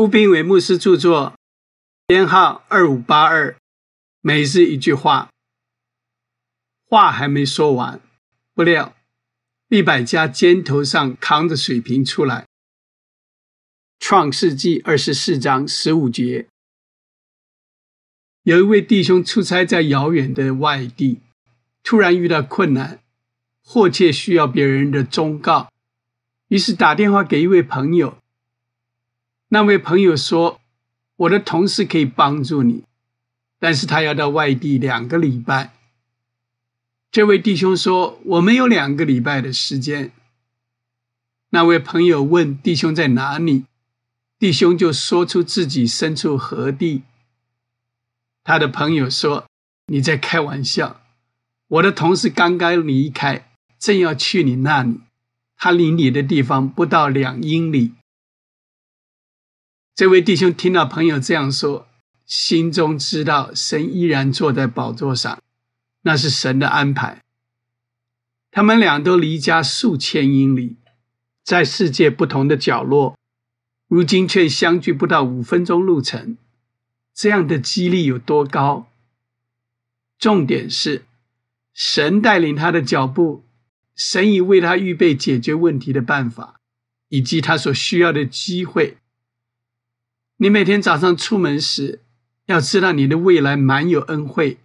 [0.00, 1.34] 吴斌伟牧师著作，
[2.06, 3.54] 编号二五八二，
[4.22, 5.28] 每日一句话。
[6.86, 8.00] 话还没说完，
[8.54, 8.96] 不料
[9.68, 12.46] 利百家肩头上扛着水瓶出来。
[13.98, 16.46] 创世纪二十四章十五节，
[18.44, 21.20] 有一位弟兄出差在遥远的外地，
[21.82, 23.02] 突然遇到困难，
[23.62, 25.70] 迫切需要别人的忠告，
[26.48, 28.16] 于是打电话给一位朋友。
[29.52, 30.60] 那位朋友说
[31.16, 32.84] ：“我的同事可以帮助你，
[33.58, 35.74] 但是他要到外地两个礼拜。”
[37.10, 40.12] 这位弟兄说：“我没有两个礼拜的时间。”
[41.50, 43.64] 那位朋友问弟兄在哪里，
[44.38, 47.02] 弟兄就说出自己身处何地。
[48.44, 49.46] 他的朋友说
[49.90, 51.00] ：“你在开玩笑，
[51.66, 55.00] 我的同事刚刚离开，正要去你那里，
[55.56, 57.94] 他离你的地方不到两英里。”
[60.00, 61.86] 这位弟兄听到朋友这样说，
[62.24, 65.42] 心中知道神依然坐在宝座上，
[66.00, 67.22] 那是神的安排。
[68.50, 70.78] 他们俩都离家数千英里，
[71.44, 73.18] 在世界不同的角落，
[73.88, 76.38] 如今却相距不到五分钟路程。
[77.12, 78.90] 这样的几率有多高？
[80.18, 81.04] 重点是，
[81.74, 83.44] 神带领他的脚步，
[83.94, 86.58] 神已为他预备解决问题的办法，
[87.10, 88.96] 以及他所需要的机会。
[90.42, 92.00] 你每天早上出门时，
[92.46, 94.58] 要知道你的未来满有恩惠，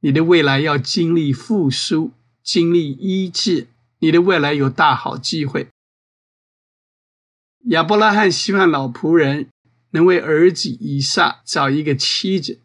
[0.00, 2.10] 你的未来要经历复苏，
[2.42, 3.68] 经历医治，
[4.00, 5.68] 你的未来有大好机会。
[7.66, 9.48] 亚伯拉罕希望老仆人
[9.90, 12.58] 能为儿子以撒找一个妻子。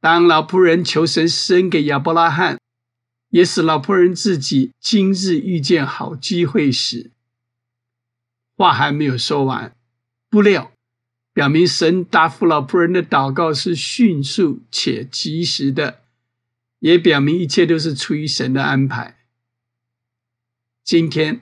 [0.00, 2.58] 当老仆人求神生给亚伯拉罕，
[3.30, 7.10] 也使老仆人自己今日遇见好机会时，
[8.54, 9.74] 话还没有说完，
[10.28, 10.70] 不料。
[11.32, 16.02] 表明神答复老仆人的祷告是迅速且及时的，
[16.80, 19.18] 也表明一切都是出于神的安排。
[20.82, 21.40] 今天，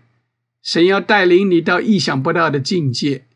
[0.60, 3.26] 神要带领你到意想不到的境界，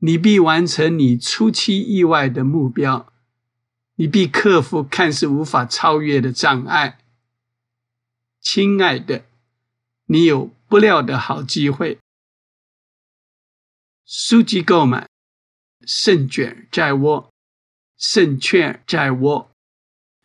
[0.00, 3.10] 你必完成你初期意外的目标，
[3.94, 6.98] 你必克服看似无法超越的障碍。
[8.40, 9.24] 亲爱的，
[10.06, 11.98] 你有不料的好机会。
[14.04, 15.09] 书籍购买。
[15.86, 17.32] 胜券在握，
[17.96, 19.49] 胜券在握。